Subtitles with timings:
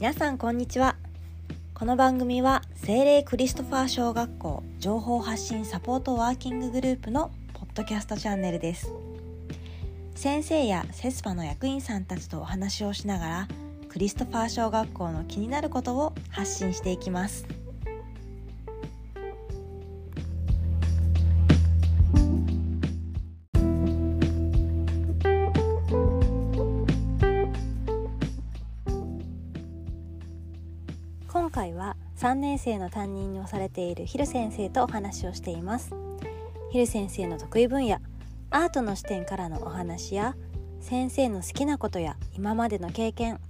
[0.00, 0.94] 皆さんこんにちは。
[1.74, 8.92] この番組は精霊クリストファー小学校情報発信サポートワーキンググループのポッドキャストチャンネルです。
[10.14, 13.48] 先生やセスパの役員さんたちとお話をしながら
[13.88, 17.44] クリストファー小学校の気になることを発信していきます。
[32.28, 35.94] 3年生の担任をされているヒル先生とお話をしています。
[36.70, 38.00] ヒル先生の得意分野
[38.50, 40.36] アートの視点からのお話や
[40.78, 43.40] 先生の好きなことや今までの経験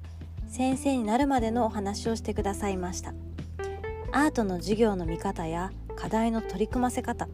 [0.47, 3.15] 先生になるまでのお話をしてくださいました。
[4.13, 7.27] アートの授業の見方や課題の取り組ませ方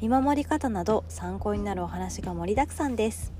[0.00, 3.34] 見守り方など参考になるお話が盛りだくさんです。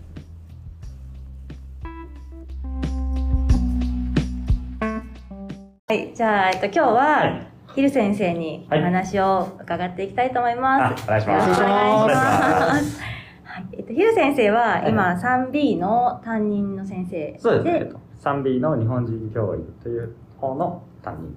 [5.97, 11.03] はい、じゃあ、えっと、今日は、はいヒル先生におはい話を伺っていきたいと思います。
[11.03, 12.67] あお願いしますよろしくお願いしま。
[12.69, 13.01] ます
[13.45, 17.79] はい、えっと、ヒル先生ははい今 3B の担任の先生そうですね。
[17.81, 21.37] えっと 3B の日本人教員という方の担任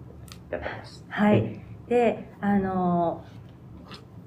[0.50, 1.06] やってます。
[1.10, 1.62] はい。
[1.90, 3.26] で、あの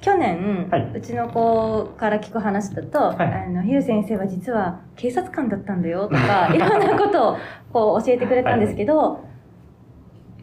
[0.03, 7.37] 去年、はいうちの子から聞く話だと、はいあのヒル先生は実は警察官だったんだよとか いろんなことを
[7.73, 9.32] こう教えてくれたんですけど、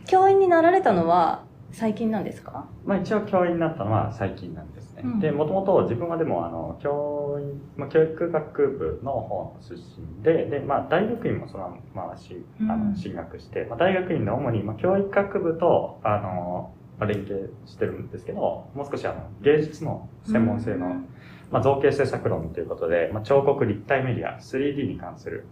[0.08, 2.66] 教員になられたのは最近なんですか？
[2.86, 5.02] まあ一応教員になったのは最近なんですね。
[5.06, 18.40] うんで、もともと自分はでもあの、教員、まあ教育学部の方の出身で、で、まあ大学院もそのまましあうんの進学して、まあ大学院の主にまあ教育学部と、あの、まあ連携してるんですけど、
[18.74, 21.06] もう少しあの、芸術の専門性の、うん
[21.52, 25.46] まあ造形制作論ということで、まあ彫刻立体メディア、3D に関する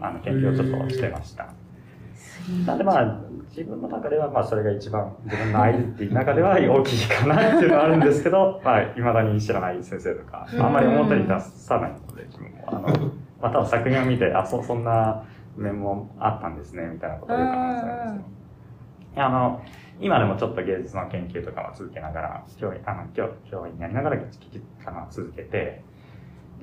[0.00, 1.48] あの研究をちょっとしてました。
[2.66, 12.64] なんでまあ、自分の中ではまあそれが一番自分のアイデンティティの中では大きいかなっていうのはあるんですけど、 まあ、未だに知らない先生とか、あんまり表に出さないので、自分も。
[12.66, 12.80] あの、
[13.42, 15.24] まあ多分作品を見て、あ、そ、そんな
[15.56, 18.40] 面もあったんですね、みたいなことをよく話すんです
[19.16, 19.62] あの、
[20.00, 24.18] 今でもちょっと芸術の研究とかは続けながら、教員、あの、教教員になりながら
[24.86, 25.82] あの、続けて、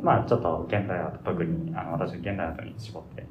[0.02, 3.26] まあちょっと現代アート、特に、あの、私現代アートに絞って、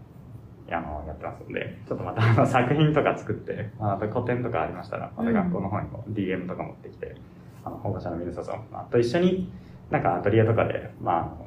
[0.70, 7.16] あの、やってますので、ちょっとまたあの作品とか作って、まあ、あと古典とかありましたら、また学校の方にも DM とか持ってきて、
[7.64, 9.52] あの、保護者の皆さんと一緒に、
[9.90, 11.46] なんかアトリエとかで、まああの、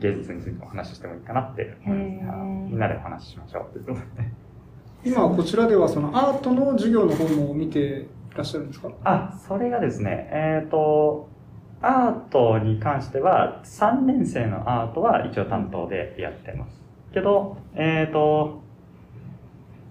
[0.00, 2.38] 芸術についてお話ししてもいいかなって思います
[2.70, 4.28] みんなでお話ししましょうということで。
[5.04, 8.90] 今こちらではそのアートの授業の方も見ていらっしゃるんですか？
[9.04, 11.28] あ、それがですね、えっ、と、
[11.80, 16.82] アートに関しては、3年生のアートは一応担当でやってます。
[17.16, 18.60] けど、えっ、と、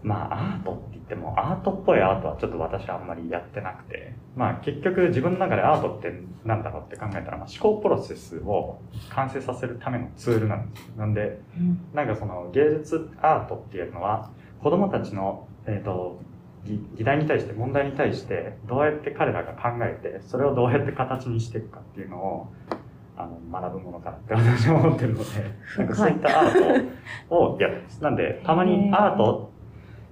[0.03, 10.87] まあ、アートって言っても、アートっぽいアートはちょっと私はあんまりやってなくて、まあ結局自分の中でアートってなんだろうって考えたら、まあ、思考プロセスを完成させるためのツールなんです。
[10.95, 11.39] なんで、
[11.95, 14.29] なんかその芸術アートっていうのは
[14.61, 16.19] 子供たちの、えー、と
[16.63, 22.53] 議議題に対して問題に対してどうやって彼らが考えてそれをどうやって形にしていくかっていうのを
[23.17, 25.25] あの学ぶものかなって私は思ってるので。
[25.77, 26.89] なんかそういったアー
[27.29, 29.51] トをやってますなんでたまにアート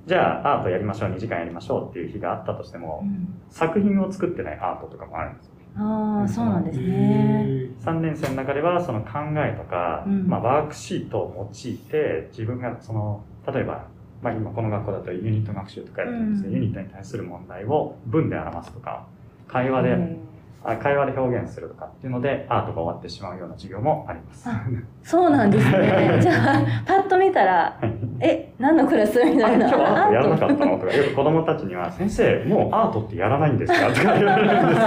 [0.06, 3.04] じゃあアートやりましょう2時間やりましょうっていう日があったとしても
[3.50, 5.54] 作品を作ってないアートとかもあるんですよ。
[5.76, 7.70] ああ、そうなんですね。
[7.82, 10.28] 3年生の中ではその考えとか、うん。
[10.28, 13.88] まあ、ワークシートを用いて自分がその例えば、
[14.22, 16.62] まあ、今この学校だとユニット学習とかやってるんですけど、うん。
[16.62, 19.08] ユニットに対する問題を文で表すとか
[19.48, 20.33] 会話で、うんあ
[20.82, 24.50] 会話で表現するとかっていうのでアートが終わってしまうような授業もあります。
[24.50, 24.64] あ
[25.04, 26.20] そうなんですね。
[26.22, 26.36] じゃあ、
[26.86, 27.78] パッと見たら、
[28.22, 29.68] え、何のクラスみたいな？
[29.68, 30.14] あ今日アート？
[30.14, 34.82] やらなかったのとか、よく子供たちには、先生、もうアートってやらないんですかとか言われるんです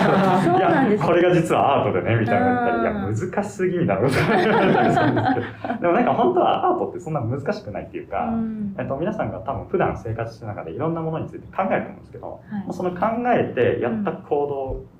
[0.44, 5.40] けど、 いや、これが実はアートでね、みたいなの言ったら、いうんや、難しすぎみたいなこと言われたりするんですけ
[5.74, 8.74] ど、でもなんか本当はアートってそんな難しくないっていうか、うん。
[8.78, 12.38] えっと、皆さんが多分普段生活してる中でいろんなものについて考えると思うんですけど、は
[12.70, 12.72] い。
[12.72, 12.98] その考
[13.34, 14.95] えてやった行動、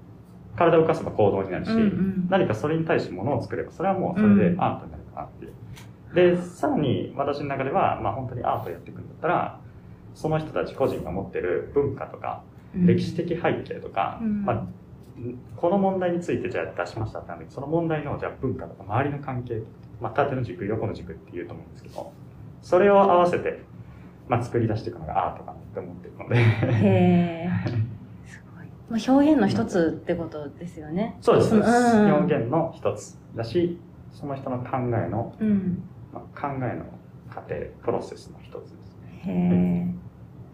[0.57, 2.27] 体を動かせば行動になるし、うんうん。
[2.29, 5.55] 何かそれに対してものを作れば、それはもうそれでアートになるかなっていう。
[6.15, 9.61] で、さらに私の中では、まあ本当にアートをやっていくんだったら、
[10.15, 12.43] その人たち個人が持ってる文化とか、
[12.75, 14.45] 歴史的背景とか、うん。
[14.45, 14.67] まあ、
[15.57, 19.63] この問題についてじゃあ出しましたってなるその問題のじゃあ文化とか周りの関係、
[20.01, 22.13] まあ、縦の軸、横の軸っていうと思うんですけど、
[22.63, 23.63] それを合わせて、
[24.29, 27.49] まあ、作り出していくのがアートかなって思ってるので、へ。
[28.89, 31.17] まあ、表現の一つってことですよね。
[31.21, 33.81] そうです、そうん表現の一つだし、
[34.13, 35.83] その人の考えの、うん。
[36.13, 36.85] まあ、考えの
[37.29, 39.23] 過程、プロセスの一つですね。
[39.25, 40.07] へえ。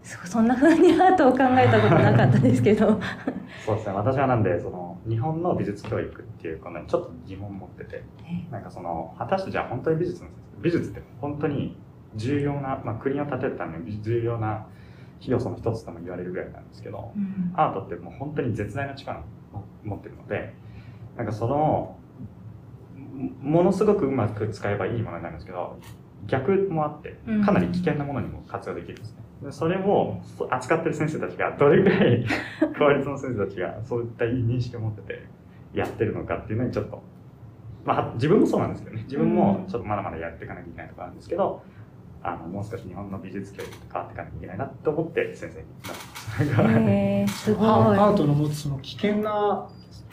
[0.03, 2.99] そそんな風にアートを考えたことなかったですけど
[3.65, 8.03] そうですね私はなんでその日本の美術教育っていうこのちょっと疑問を持ってて
[8.51, 10.29] なんかその果たしてじゃあ本当に美術の
[10.61, 11.77] 美術って本当に
[12.15, 14.65] 重要な、まあ、国を建てるために重要な
[15.31, 17.53] の一つとも言われるぐらいなんですけど、うん。
[17.55, 19.23] アートってもう本当に絶大な力を
[19.83, 20.53] 持ってるので
[21.17, 21.97] なんかその
[23.41, 25.77] もものすごくうまく使えばいいものになるんですけど
[26.27, 29.17] 逆もあってかなり危険なものにも活用できるんですね。
[29.43, 32.25] でそれをそ扱ってる先生たちがどれぐらい
[32.75, 35.27] クオリティの先生たちがそういったいい認識を持ってて
[35.73, 37.03] やってるのかっていうのにちょっと、
[37.83, 39.03] まあ、自分もそうなんですけどね。
[39.03, 41.61] 自分もちょっとまだまだやっていかなきゃいけないところあるんですけど
[42.23, 45.65] あのもう少し日本の美術教育と変わっていかなきゃいけないなと思って先生に
[46.47, 46.79] なってます。
[46.89, 47.67] へーすごい。
[47.67, 47.73] ア
[48.05, 49.67] アートの持つその危険な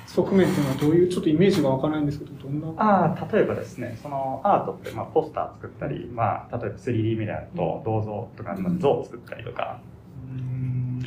[0.07, 2.83] 側面っていうのはどういうちょっとイメージがわからないんですけどどんな？
[2.83, 9.81] ああ例えばですねそのアートって、まあ、ポスター作ったり、まあ、例えば 3D メディアと銅像とか、まあ、像を作ったりとか、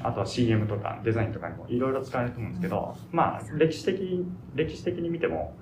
[0.03, 5.53] あとは CM とかデザインとかにもいろいろ使われると思うんですけど、まあ、歴史的に歴史的に見ても、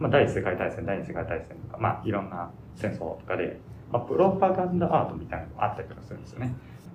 [0.00, 6.54] まあ、第一次世界大戦第二次世界大戦とか、まあ、いろんな戦争とかで、まあ、プロパガンダアートみたいなのがあったりとかするんですよね。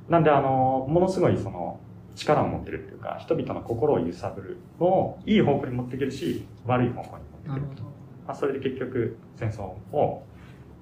[0.10, 1.80] なんであのものすごいその
[2.16, 7.84] 力を持ってるっていうか人々の心を揺さぶるのをいい方向に持っていけるし悪い方向に持っていけるなるほど。
[8.28, 10.24] まあ、それで結局戦争を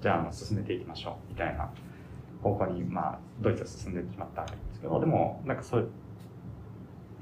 [0.02, 1.70] じゃあ進めていきましょうみたいな
[2.44, 5.90] 方向に、まあ、ドイツは進んでしまったわけですけどでもなんかそう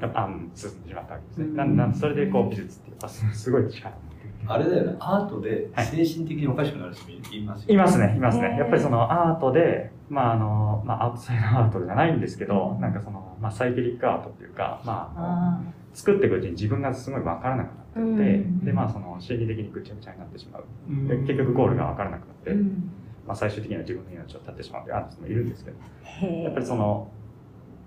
[0.02, 1.56] あうん進んでしまったわけですね、うん。
[1.56, 4.09] なんなんでそれでこう美術っていうかすすごい力を
[4.50, 5.86] あれだよね、アートではい。
[5.86, 8.16] 精神的におかしくなる人もいますよいますね。
[8.16, 8.58] いますね。
[8.58, 12.82] やっぱりそのアートでまああの、まあ、アウトサイドアートじゃないんですけど、うん。
[12.82, 15.62] なんかその、まあ、サイケリックアートっていうか、まああ
[15.94, 18.06] 作っていくうちに自分がすごい分からなくなってって、う
[18.48, 18.66] ん。
[18.66, 20.66] でまあその心理的にぐちゃぐちゃになってしまう。
[20.90, 21.08] うん。
[21.08, 22.92] で結局ゴールが分からなくなって、ーうん。
[23.28, 25.78] まあ、最終的には自分の命を絶ってしまうというアーティストもいるんですけど
[26.44, 27.12] やっぱりその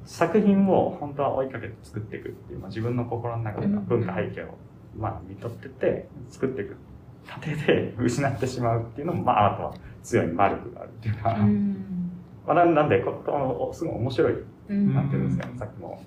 [0.05, 4.55] 作品を本当は追いかけて作っていくっていう、まあ、自分の心の中での文化背景を、
[4.97, 6.77] まあ、見とってって作っていく。
[7.27, 12.13] 過程で失ってしまうっていうのも、まあ、アートは強い魔力があるっていうか、うん。
[12.47, 14.35] まあ、なんでここのすごい面白い
[14.69, 14.95] うん。
[14.95, 16.03] なんていうんですかね、さっきも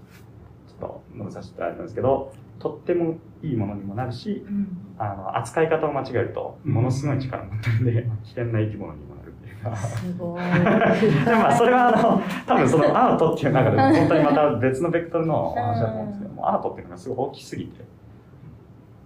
[0.67, 4.77] ちょっと述べさせていただいたんですけどとってもいいものにもなるしうん。
[4.97, 9.75] あの扱い方を間違えるとものすごい力を持ってるんで、危険な生き物にもなるっていうか。
[9.75, 10.41] すごい。
[11.25, 17.85] でもまあそれはあの多分そのアートっていう中でも本当にまた別のベクトルのお話だと思うんですけどもアートっていうのがすごい大きすぎて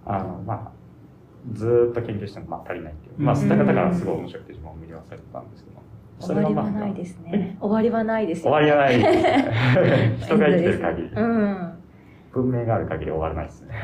[0.06, 0.70] あのまあ
[1.52, 3.14] ずーっと研究してもまあ足りないっていう。
[3.18, 3.48] まあうん。
[3.48, 5.80] だからだからすごい面白くて自分も魅了されてたんですけど
[6.20, 7.56] 終わりはないですね。
[7.60, 8.98] 終わりはないです終わりはない。
[8.98, 11.08] ですね人が生きてる限り。
[11.08, 11.72] うん。
[12.32, 13.74] 文明がある限り終わらないですね。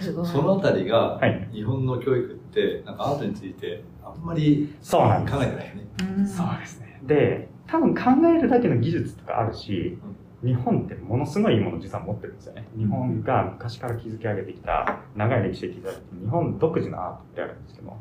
[0.00, 0.26] すごい。
[0.26, 1.48] そのあたりがはい。
[1.52, 5.36] 日本の教育ってなんかアートについてあんまりそうなんです。
[5.36, 5.86] 考えてないよね。
[6.18, 6.26] うん。
[6.26, 7.00] そうですね。
[7.02, 9.98] で多分考えるだけの技術とかあるし
[10.44, 12.68] 日本ってものすごいいいものを実は持ってるんですよね。
[12.76, 17.96] 日本が昔から築き上げてきた長い歴史で築き上げてきた日本独自のアートってあるんですけど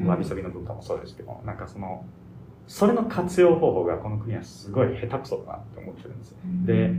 [0.00, 0.06] うん。
[0.06, 2.04] わびさびの文化もそうですけどなんかその
[2.66, 6.38] それの活用方法がこの国はすごい下手くそだなって思ってるんですよ。
[6.64, 6.94] で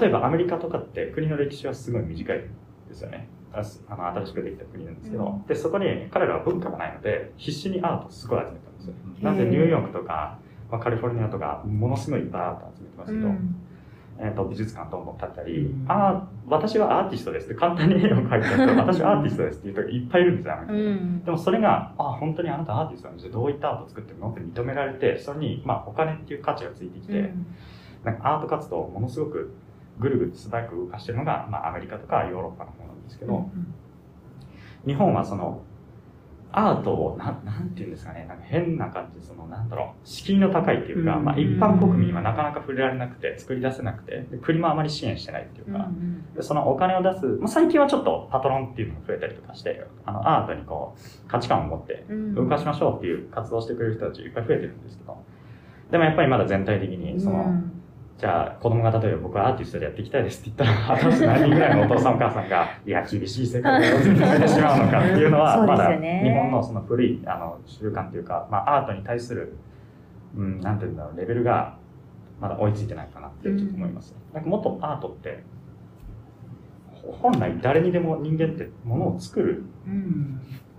[0.00, 2.40] 例えばアメリカとかって国の歴史はすごい短いん
[2.88, 3.28] ですよね。
[3.52, 5.46] あの新しくできた国なんですけど、うん。
[5.46, 8.94] でそこに彼らは文化がないので必死にアートをすごい集めたんですよ。
[9.18, 9.22] うん。
[9.22, 10.38] なんでニューヨークとか、
[10.72, 13.56] まあ、カリフォルニアとかものすごいいっぱいアートを集めてますけど、うん。
[14.18, 15.84] えー、と美術館どんどん建ったり、うん。
[15.86, 21.24] あー私はアーティストですって簡単に絵を描いてあって私はアーティストですっていう人がいっぱいいるんですよ、うん。
[21.24, 23.32] でもそれが、あ、本当にあなたアーティストなんですよ。
[23.32, 27.32] どういったアートを作ってるのって認められて、それに、まあ、お金っていう価値がついてきて、
[28.02, 29.52] なんかアート活動をものすごく
[29.98, 33.50] ぐるぐる素早く動かしてるのが、まあ、アメリカとかヨーロッパの方なんですけど、
[34.86, 35.62] 日本はその、
[36.52, 41.24] アートを、なん、なんていうんですかね、なんか変な感じで、その、なんだろう、敷居の高いっていうか、うん。
[41.24, 45.88] まあ、一般国民はなかなか触れられなくて、作り出せなくて、で国もあまり支援してないっていうか、
[46.36, 52.04] でそのお金を出す、まあ、最近はちょっとパトロンっていうのが増えたりとかして、あの、アートにこう、価値観を持って、
[52.34, 55.16] 動かしましょうっていう活動をしてくれる人たちいっぱい増えてるんですけど、
[55.90, 57.62] でもやっぱりまだ全体的に、その、
[58.22, 69.56] じゃあ子供が例えば僕はアーティストでやっていきたいですって言ったら、果たして何人ぐらいのお父さんお母さんが、 いや、厳しい世界だよって言ってしまうのかっていうのは、まだ日本のその古いあの習慣というか、まあアートに対する、
[70.36, 71.74] うん、なんていうんだろう、レベルが
[72.40, 74.16] まだ追いついてないかなってちょっと思います。
[74.32, 75.42] なんかもっとアートって、
[77.20, 79.64] 本来誰にでも人間ってものを作る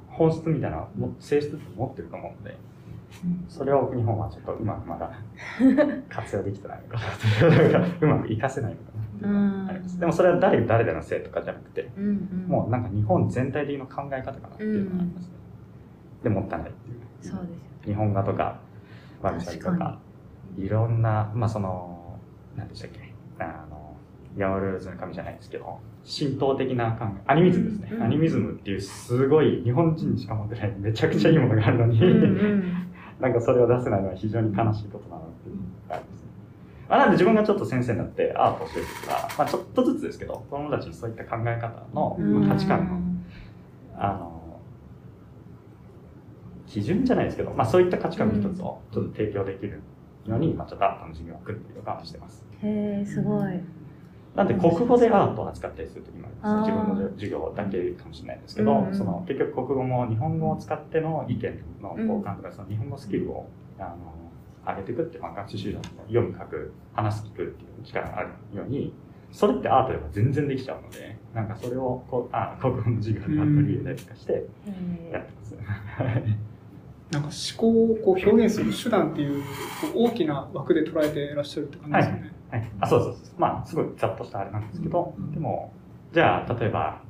[0.08, 2.56] 本質みたいなも性質って持ってると思うんで、
[3.48, 5.12] それを日本はちょっとうまくまだ
[6.10, 10.00] 活用できてないのかなっていうまく活かせないのかなっていうのがあります。
[10.00, 11.89] でもそれは誰誰々のせいとかじゃなくて、
[12.48, 15.34] もうなんか日本全体的な考え方かなっていうのがありますね。
[16.24, 16.98] で、もったいないっていう。
[17.22, 18.60] そうですよ日本画とか、
[19.22, 20.00] ワビサビと確か、
[20.58, 22.20] いろんな、まあその、
[22.55, 23.13] 何でしたっけ？
[23.39, 23.96] あの
[24.38, 25.79] ヤオルズの神じゃないですけど
[26.20, 32.00] 神道的な考えアニミズムですね、うんアニミズムっていうすごい日本人しか持ってないめちゃくちゃいいものがあるのに、
[33.20, 35.58] なんかそれを出せないのは非常に悲しいことなのっていう
[35.89, 36.27] 感じですね。
[36.89, 44.60] まあ、なんで自分がちょっと先生になってアートを教えるときは、まあ、ちょっとずつですけど子供たちにそういった考え方のうん価値観のあの
[46.67, 49.82] 基準じゃないですけど、まあ、そういった価値観の一つをちょっと提供できる
[50.25, 52.43] ように、まあ、ちょっとアートの授業を組んでいるかしてます。
[52.63, 53.62] へえすごい
[54.36, 58.96] なんで国語でアートを扱ったりするときもあります、自分の授業だけかもしれないですけど、うん。
[58.96, 61.42] その結局国語も日本語を使っての意見
[61.82, 63.48] の交換とか、その日本語スキルを
[63.78, 64.13] あの
[64.66, 68.94] 上げていくっていう、まあ、学習指導の読む書く話す聞くっていう力があるように
[69.32, 74.34] それってアートでも全然できちゃうのでなんかそれをこうあ国語の授業で取り入れたりとかして
[75.12, 75.56] やってます。
[77.12, 79.48] なんか思考をこう表現する手段っていうこ
[79.96, 82.22] う大きな枠で捉えていらっしゃるって感じですよね。
[82.22, 82.33] はい、
[82.79, 85.74] あそうそうそうまあすごいざっとしたあれなんですけど、うんでも
[86.13, 87.01] じゃあ例えば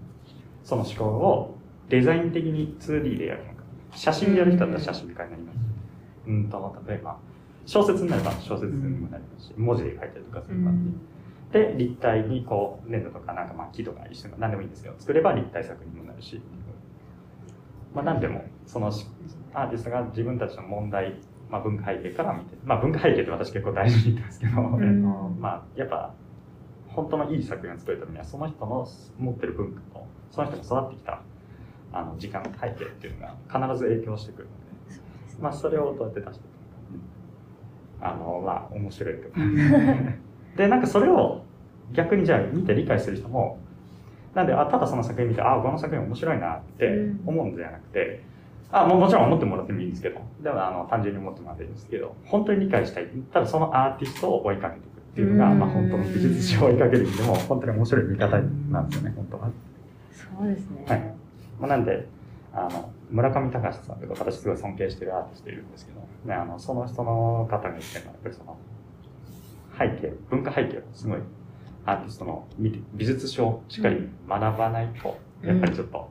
[0.64, 1.58] その思考を
[1.90, 3.64] デザイン的に 2D でやるのか。
[3.96, 5.60] 写真でやる人だったら写真家になります、
[6.28, 7.18] うん、と例えば
[7.66, 10.98] 小説になれば小説にもなりますし、文字で書いたりとかする感
[11.52, 16.42] じ、で立体にこう粘土とかなんかまあ木とか石とか何でもいいんですけど作れば立体作品にもなるし、
[17.94, 18.88] まあ、何でもその
[19.54, 21.20] アーティストが自分たちの問題、
[21.54, 24.84] まあ、文化背景から見て、まあ、文化背景って私結構大事に言ってますけど、ん。
[24.84, 25.08] えっと
[25.40, 26.12] まあ、やっぱ
[26.88, 28.88] 本当のいい作品を作るためにはその人の
[29.20, 31.22] 持ってる文化とその人が育ってきた
[31.92, 33.36] あの時間の背景っていうのが
[33.68, 36.50] 必ず影響してくるので、まあ、それをどうやって出してい
[38.00, 39.36] くのか、あのまあ面白いとか。
[40.58, 41.44] でなんかそれを
[41.92, 43.60] 逆にじゃあ見て理解する人も
[44.34, 48.24] なんであただその作品見てあこの作品面白いなって思うんじゃなくて、
[48.76, 50.20] あももちろん思ってもらってもいいんですけど。
[50.42, 52.16] でもあの単純に思ってもらっていいんですけど。
[52.26, 53.08] 本当に理解したい。
[53.32, 55.60] ただそのアーティストを追いかけていくっていうのが、うん。
[55.60, 58.38] まあ、本当の美術史を追いかける意味でも本当に面白い見方
[58.72, 59.52] なんですよね本当は。
[60.12, 61.00] そうですね、はい。
[61.60, 62.08] まあ、なんで
[62.52, 68.58] あの村上隆さんとか私すごい尊敬してるアーティストいるんですけど、ね、あのその人の方が言ってるのはやっぱりその
[69.78, 71.20] 背景文化背景をすごい
[71.86, 76.10] アーティストの美術書をしっかり学ばないと、やっぱりちょっと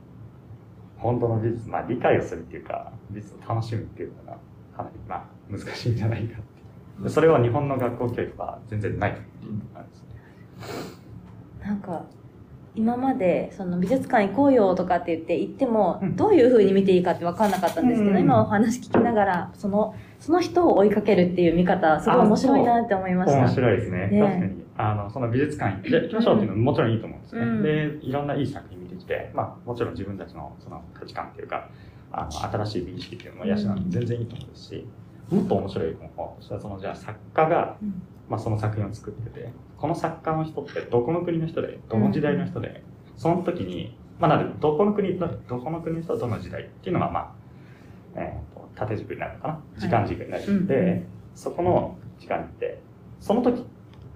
[1.03, 4.37] 本当の美術、まあ、理解をするっていうか美術を楽しむっていうのが
[4.75, 9.51] かなりまあ難しいんじゃないかってそれは日本の学校教育は全然ないっていう
[11.61, 11.65] で。
[11.65, 12.05] なんか
[12.75, 16.15] 今までその美術館行こうよとかって言って行ってもうん。
[16.15, 18.19] どういうふうに見ていいかって分かんなかったんですけど、うん。
[18.19, 23.39] 今お話聞きながらそのその人を追いかけるっていう見方すごい面白いなって思いました。
[23.39, 24.07] 面白いですね。
[24.07, 24.19] ね。
[24.19, 24.62] 確かに。
[24.77, 27.41] あの、その美術館じゃあ行きましょうっていうのももちろんいいと思うんですね。
[27.41, 27.63] うん。
[27.63, 31.69] で、いろんないい作品見てきて、まあ、もちろん自分たちのその価値観っていうか、
[32.11, 34.87] あの、新しい美意識っていうのも養うのも全然いいと思うし、
[35.29, 38.01] もっと面白い方法としては、その、じゃあ作家が、うん。
[38.29, 42.83] まあ、その作品を作ってて、この作家の人ってどこの国の人で、どの時代の人で、
[43.17, 47.31] その時に、まあ、なので、どこの国の、どこの国の人はどの時代っていうのが、まあ、
[48.15, 49.61] えーと、縦軸になるのかな。
[49.77, 50.87] 時間軸になるので、うん。
[50.87, 51.07] うん。
[51.35, 52.79] そこの時間って、
[53.19, 53.65] その時、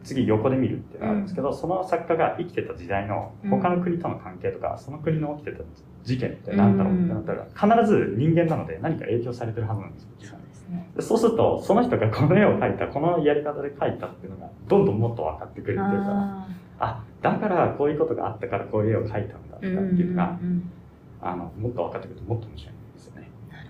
[0.07, 5.63] 次横で見るっていうのがあるんですけど、その作家が生きてた時代の他の国との関係とか、その国の起きてた
[6.03, 7.45] 事件って何だろうってなったら、
[7.77, 10.09] 必ず人間なので何か影響されてるはずなんですよ。
[10.21, 10.89] そうですね。
[10.95, 16.47] でそうすると、その人がこの絵を描いた、このやり方で描いたっていうのが、どんどんもっと分かってくるっていうか、あ
[16.79, 20.71] あ、だからこういうことがあったからこういう絵を描いたんだとかっていうのが、うんうん
[21.19, 23.29] あの、もっと分かってくるともっと面白いんですよね。
[23.51, 23.69] なる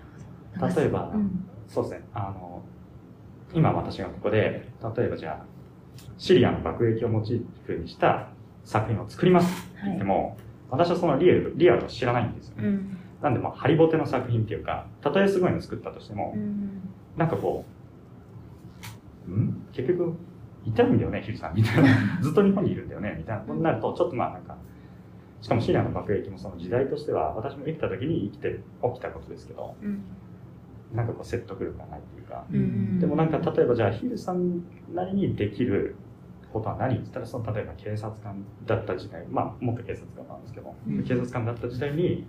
[0.60, 0.80] ほど。
[0.80, 2.04] 例えばうんそうですね。
[2.14, 2.62] あの、
[3.54, 5.44] 今私がここで、例えばじゃあ、
[6.18, 8.28] シリアの爆撃をモチーフにした
[8.64, 9.66] 作品を作ります。
[9.68, 10.36] って言っても、
[10.70, 12.68] 私はそのリアル、リアルを知らないんですよね。
[12.68, 12.98] うん。
[13.22, 16.82] なんで、まあ、ハリボテの作品っていうか、たとえすごいの作ったとしても、うん。
[17.16, 17.64] なんかこ
[19.28, 19.66] う、ん？
[19.72, 20.14] 結局、
[20.64, 21.88] いたんだよね、ヒルさん、みたいな。
[22.20, 23.42] ずっと日本にいるんだよね、みたいな。
[23.42, 24.56] ことになると、ちょっとまあなんか、
[25.40, 30.02] しかもシリアの爆撃もその時代としては、私も生きた時に生きて起きたことですけど、うん。
[30.94, 32.98] なんかこう説得力がないっていうか、うん。
[32.98, 34.62] でもなんか例えばじゃあヒルさん
[34.94, 35.96] なりにできる
[36.52, 36.94] ことは何？
[36.94, 41.04] って言ったらその例えば警察官だった時代まあ元警察官なんですけど、うん。
[41.04, 42.26] 警察官だった時代に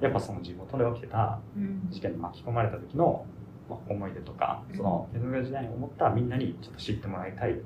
[0.00, 1.86] やっぱその地元で起きてたうん。
[1.90, 3.26] 事件に巻き込まれた時の
[3.68, 7.60] まあ思い出とかその警察官時代に思ったみんなにちょっと知ってもらいたい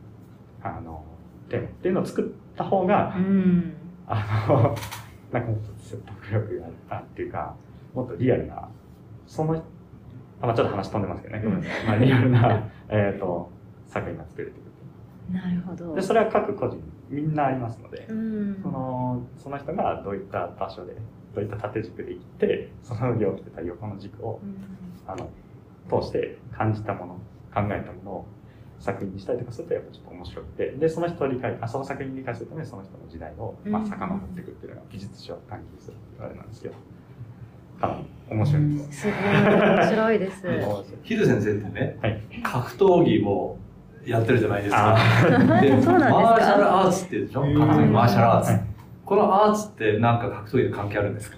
[0.62, 1.04] あの
[1.48, 3.74] テーマっていうのを作った方が、うん。
[4.06, 4.76] あの
[5.32, 7.54] なんかもっと説得力があるっていうか
[7.94, 8.68] もっとリアルな
[9.26, 9.62] その
[10.42, 11.42] あまあ、ちょっと話飛んでますけどね、
[11.86, 13.50] まあ、リアルなえーと
[13.86, 14.69] 作品が作れてくる
[15.32, 15.94] なるほど。
[15.94, 18.60] でそれは各個人みんなありますので、うん。
[18.62, 20.94] そのその人がどういった場所で
[21.34, 24.56] どういった縦軸で行ってその上を着てた横の軸をうん。
[25.06, 25.28] あの
[25.88, 27.14] 通して感じたもの
[27.52, 28.26] 考えたものを
[28.78, 36.74] 作品にしたりとかするとやっぱちょっと面白くて、で、その人を理解、あその作品を理解するためにその人の時代を、まあ、遡っていくっていうのが技術書を探求するっていうあれなんですけど、
[37.80, 39.00] かなり面白いです。
[39.00, 39.14] すごい。
[39.16, 40.42] 面白いです。
[41.02, 42.22] ヒル先生ってね、はい。
[42.42, 43.58] 格闘技も
[44.06, 44.96] やってるじゃない ですか。
[45.50, 48.50] マーシャルアーツって言うでしょ格闘技マーシャルアーツ。
[48.52, 48.60] はい
[49.04, 51.36] このアーツってなんか格闘技と関係あるんですか？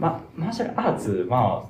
[0.00, 1.62] まあ、マーシャルアーツ、ま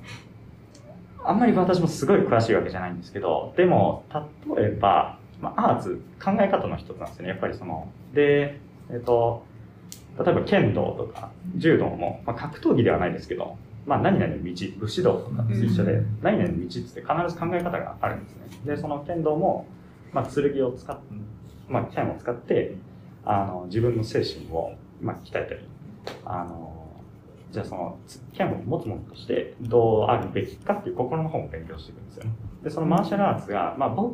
[1.23, 4.05] あ、あんまり私もすごい詳しいわけじゃないんですけど、でも、
[4.55, 7.29] 例えば、まあ、アーツ、考え方の一つなんですよね。
[7.29, 9.43] やっぱりその、で、えっ、と、
[10.17, 17.03] 例えば剣道とか柔道も、まあ、格闘技ではないですけど、まあ、何々の道、武士道とかと一緒で、うん何々の道って必ず
[17.39, 18.41] 考え方があるんですね。
[18.65, 19.67] で、その剣道も、
[20.13, 20.97] まあ、剣を使っ
[21.69, 22.75] まあ、剣を使って、
[23.25, 25.59] あの、自分の精神を、まあ、鍛えたり、
[26.25, 26.87] あの、
[27.51, 32.31] じゃあその、つ剣を持つものとしてどうあるべきかっていう心の方も勉強していくんですよね。
[32.63, 34.13] で、そのマーシャルアーツが、まあ、ぼ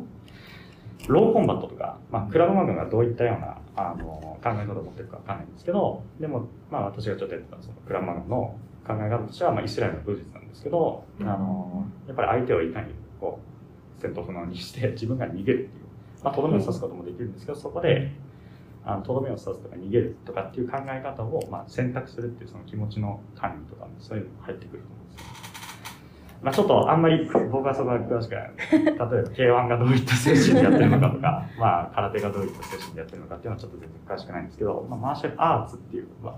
[1.08, 13.38] ローコンバットとか、まあ、クラブマグがどういったような、あの、考え方を持ってるかわかんないんですけど、でも、まあ、私がちょっとやってたそのクラブマグの考え方としては、まあ、イスラエルの武術なんですけど、あの、やっぱり相手をいかに、こ
[13.98, 15.83] う、戦闘不能にして自分が逃げるっていう、
[16.24, 18.10] まあ、とどめを刺すこともできるんですけど、そこで、
[18.84, 25.44] あの、とどめを刺すとか逃げるとかっていう考え方を、まあ、選択するっていうその気持ちの管理とかもそういうのが入ってくると思うんですよ。
[26.42, 36.36] まあ、ちょっとあんまり僕はそこは詳しくない例えば K1 がどういった精神でやってるのかとか、 まあ、空手がどういった精神でやってるのかっていうのはちょっと全然詳しくないんですけど、まあ、マーシャルアーツっていうのは、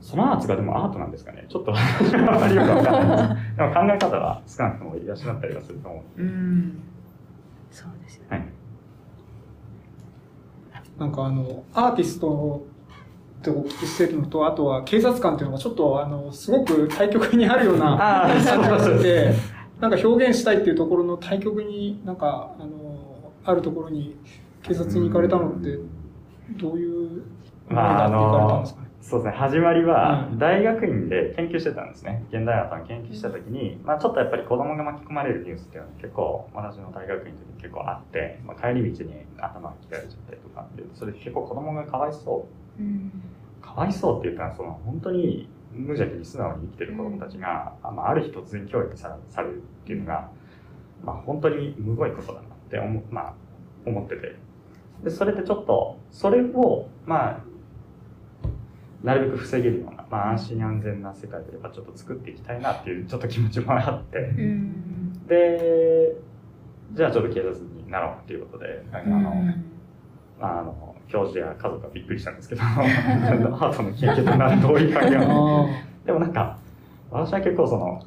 [0.00, 3.56] そのアーツがでもアートなんですかねちょっとあんまりよくわかんないです。
[3.56, 6.20] でも考え方は少なくとも養ったりはすると思う。
[6.20, 6.82] うん。
[7.70, 8.28] そうですよね。
[8.30, 8.59] はい。
[11.00, 12.66] なんかあの、アーティスト
[13.40, 17.96] ってお聞きしてるのと、あとは警察官っていうのがちょっとあの、すごく対極にあるような
[18.44, 19.34] 感そうじで、
[19.80, 24.14] なんか表現したいっていうところの対極になんか、あの、あるところに
[24.62, 25.78] 警察に行かれたのって、
[26.50, 27.22] どういう
[27.70, 28.89] 思いがあって行かれたんですかね？
[29.00, 32.22] そうですね、始まりはうん大学院で研究してたんですね。
[32.28, 42.46] 現代アートの研究した時に、まあちょっとやっぱり子供が巻き込まれるニュースっていうのは結構、私の大学院の時に結構あって、まあ、帰り道に頭が切られちゃったりとかって、それ結構子供がかわいそ
[42.78, 42.82] う。
[42.82, 43.10] うん。
[43.62, 50.28] かわいそうって言ったら、その本当に無邪気に素直に生きてる子供たちが、あまあ、ある日突然教育さされるっていうのが、
[51.02, 53.34] まあ本当にむごいことだなって思,、まあ、
[53.86, 54.36] 思ってて。
[55.04, 57.49] で、それでちょっと、それを、まあ、
[59.02, 65.26] なるべく防げるような、まあ安心安全な世界でやっぱちょっと作っていきたいなっていうちょっと気持ちもあって、うん。
[65.26, 66.16] で、
[66.92, 69.18] じゃあちょっと警察になろうっていうことで、あの、
[70.40, 76.58] まあ、あの、教授や家族はびっくりしたんですけど、 アートの研究となどういう関係なのあでもなんか、
[77.10, 78.02] 私は結構その、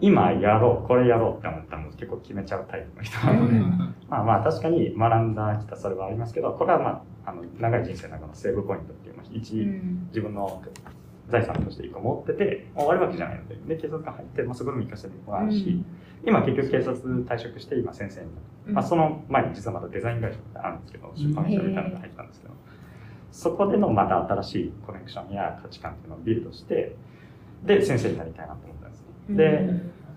[0.00, 3.94] 今やろう、これやろうって思ったらもう結構決めちゃうタイプの人なので、うん。
[4.08, 10.06] まあまあ確かに学んだきたそれはありますけど、これはまあ、あの、長い人生の中のセーブポイントっていう、まあ、一、うん。
[10.08, 10.62] 自分の
[11.28, 15.82] 財産として一個持ってて、もう終わるわけじゃないので、で、警察官入って、まあそこでも生かせるのもあるし、
[16.24, 18.26] 今結局警察退職して今先生に
[18.68, 18.74] うん。
[18.74, 22.54] まあ、その前に実はまたデザイン会社があるんですけど、出版社みたいなのが入ったんですけど、
[23.32, 26.96] そこでのまた新しいコネクションや価値観っていうのをビルドして、
[27.64, 28.85] で、先生になりたいなと思った。
[28.85, 28.85] ん
[29.28, 29.68] で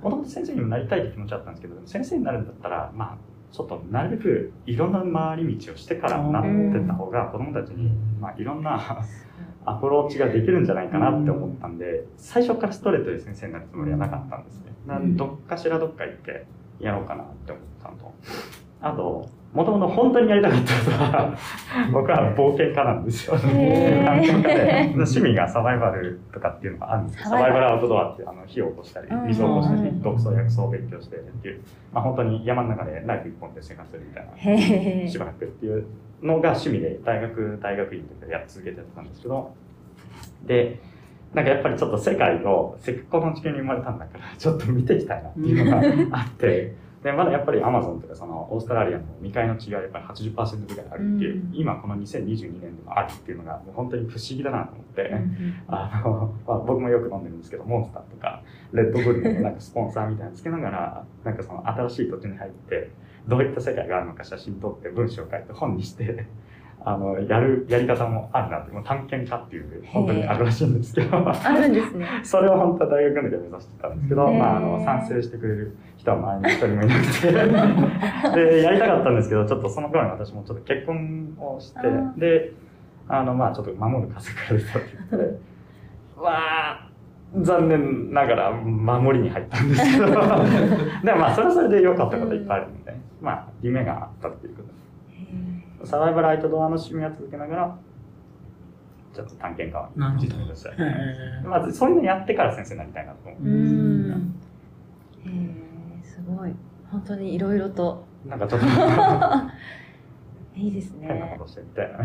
[0.02, 3.17] もともと先生にもなりたいって気持ちあったんですけど、先生になるんだったら、まあ、
[3.52, 9.04] ちょっとなるべくいろんな回り道をしてからなってった方が子供たちに、まあ、いろんな
[9.65, 14.72] アプローチができるんじゃないかなって思ったんで、最初からストレートで先生になるつもりはなかったんですね。
[14.88, 15.17] なうん。
[15.17, 16.45] どっかしらどっか行って
[16.80, 18.13] やろうかなって思ったのと、
[18.82, 21.38] あと、もともと本当にやりたかったことは、
[21.92, 27.24] 僕は冒険家なんですよ趣味がサバイバルとかっていうのがあるんですよ。
[27.24, 35.10] ササバイバルアウトドアっていうあの火を起こしたりうん、水を起こしたりうん、毒草薬草を勉強してっていう、まあ本当に山の中でナイフ一本で生活するみたいな。
[35.10, 35.86] しばらくっていう
[36.22, 39.52] のが趣味で大学大学院とかやっ続けてたんですけど。
[40.46, 40.80] で
[41.34, 55.02] なんかやっぱりちょっと世界をせっかくこの地球に生まれたんだからちょっと見ていきたいなっていうのがあって でまだやっぱりアマゾンとかそのオーストラリアの未開の違いはやっぱり80%ぐらいあるっていう、うん今この2022年でもあるっていうのがもう本当に不思議だなと思って。
[55.02, 58.42] うんあの、まあ、僕もよく飲んでるんですけど、モンスターとか、
[58.74, 62.92] レッドブルのなんかスポンサーみたいなのつけながら、なんかその新しい土地に入って、
[63.28, 66.26] どういった世界があるのか写真撮って文章を書いて本にして、
[66.89, 72.08] あの、やる、やり方もあるなって、もう探検家っていう、本当にあるらしいんですけど、あるんですね。
[72.25, 81.80] それを本当は大学の時は目指してたんですけど、まあ、あの、賛成してくれる人は周りに一人もいなくて、 で、やりたかったんですけど、ちょっとその頃に私もちょっと結婚をして
[82.17, 82.54] で、
[83.08, 85.39] あの、まあ、ちょっと守る風から出たって言って、
[86.19, 86.89] わ
[87.38, 90.08] 残念ながら守りに入ったんですけど。
[90.08, 94.69] でもまあそれはそれで良かったこといっぱいあるので、まあ夢があったっていうこと。
[94.69, 94.73] で
[95.84, 97.78] サバイバルアウトドアの趣味は続けながら
[99.13, 103.44] ちょっと探検家に自分としてへまずそういうのやってから先生になりたいなと思う。
[103.44, 104.36] うん。
[105.26, 106.54] へえすごい。
[106.92, 108.06] 本当にいろいろと。
[108.26, 108.68] なんかちょっと。
[110.56, 112.04] いいです変なねことしてみたいな。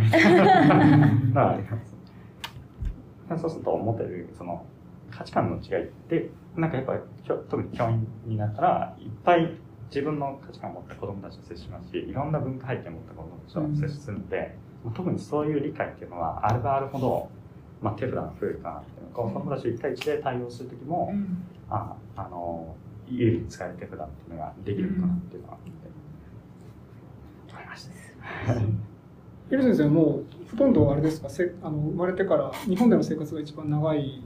[3.37, 4.65] そうすると思ってるその
[5.11, 9.51] 価値観の違いってなんかやっぱりきょ特に教員になったらいっぱい
[9.95, 13.39] 自分の価値観を持った子供たちと接しますしいろんな文化背景を持った子供
[13.71, 14.57] たちと接するので、
[14.93, 17.31] 特にそういう理解っていうのはあればあるほど、
[17.81, 21.45] まあ、手札が増えるかなっていうの子供たち1対1で対応する時も、うん。
[21.71, 22.75] ああの
[23.09, 25.59] 有利に使える手札っていうのができるかなっていうのは
[27.51, 28.55] 思いました。
[29.51, 31.29] ヒル先生はもうほとんどあれですか？
[31.29, 34.23] せあの生まれてから日本での生活が一番長い。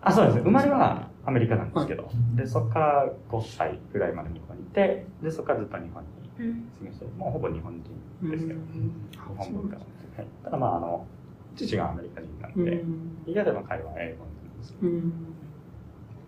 [0.00, 0.34] あそうです。
[0.36, 6.70] ね生まれはアメリカなんですけど、でそこから5歳ぐらいまで日本にいてでそこからずっと日本にうん。
[6.80, 9.08] 住みしてもうほぼ日本人ですけど、うん。
[9.12, 9.76] 日本文化。
[9.76, 11.06] なんで、はい、ただまああの
[11.54, 15.12] 父がアメリカ人なうので、ん家での会話は英語なんですけうん。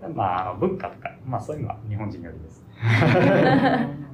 [0.03, 2.63] ど、まああの文化とかまあそういうのは日本人よりです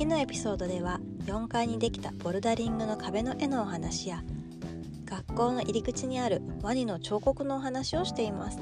[0.00, 4.22] 次のエピソードでは4階にできたボルダリングの壁の絵のお話や
[5.04, 8.58] 学校の入り口にあるワニの彫刻のお話をしています。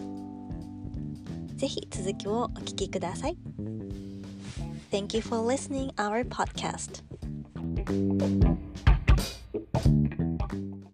[1.54, 3.38] ぜひ続きをお聞きください。
[4.90, 7.04] Thank you for listening our podcast.